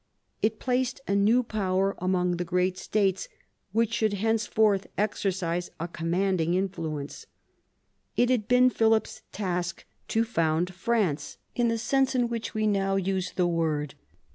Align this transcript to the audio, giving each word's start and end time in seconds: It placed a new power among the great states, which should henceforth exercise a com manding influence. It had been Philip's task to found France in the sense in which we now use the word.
It 0.41 0.57
placed 0.57 0.99
a 1.07 1.13
new 1.13 1.43
power 1.43 1.93
among 1.99 2.37
the 2.37 2.43
great 2.43 2.75
states, 2.75 3.29
which 3.71 3.93
should 3.93 4.13
henceforth 4.13 4.87
exercise 4.97 5.69
a 5.79 5.87
com 5.87 6.09
manding 6.09 6.55
influence. 6.55 7.27
It 8.17 8.31
had 8.31 8.47
been 8.47 8.71
Philip's 8.71 9.21
task 9.31 9.85
to 10.07 10.23
found 10.23 10.73
France 10.73 11.37
in 11.53 11.67
the 11.67 11.77
sense 11.77 12.15
in 12.15 12.29
which 12.29 12.55
we 12.55 12.65
now 12.65 12.95
use 12.95 13.31
the 13.33 13.45
word. 13.45 13.93